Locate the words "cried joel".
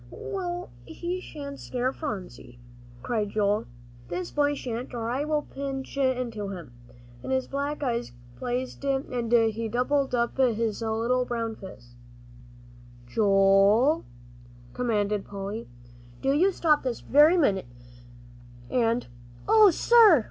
3.03-3.67